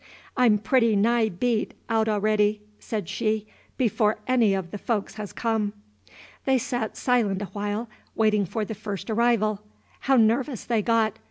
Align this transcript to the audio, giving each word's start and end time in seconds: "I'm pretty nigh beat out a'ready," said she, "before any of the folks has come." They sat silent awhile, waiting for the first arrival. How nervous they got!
"I'm 0.35 0.57
pretty 0.57 0.95
nigh 0.95 1.29
beat 1.29 1.75
out 1.87 2.07
a'ready," 2.07 2.59
said 2.79 3.07
she, 3.07 3.45
"before 3.77 4.17
any 4.25 4.55
of 4.55 4.71
the 4.71 4.79
folks 4.79 5.13
has 5.13 5.31
come." 5.31 5.73
They 6.45 6.57
sat 6.57 6.97
silent 6.97 7.43
awhile, 7.43 7.87
waiting 8.15 8.47
for 8.47 8.65
the 8.65 8.73
first 8.73 9.11
arrival. 9.11 9.61
How 9.99 10.15
nervous 10.17 10.63
they 10.63 10.81
got! 10.81 11.19